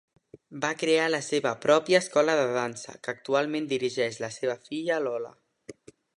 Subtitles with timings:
[0.61, 5.33] Va crear la seva pròpia escola de dansa, que actualment dirigeix la seva filla Lola.